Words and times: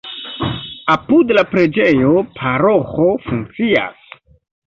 Apud 0.93 1.33
la 1.39 1.43
preĝejo 1.51 2.13
paroĥo 2.39 3.05
funkcias. 3.29 4.11